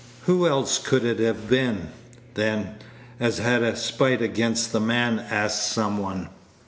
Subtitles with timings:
[0.23, 1.91] "Who else could it have been,
[2.33, 2.73] then,
[3.19, 6.29] as had a spite against the man?" asked some one.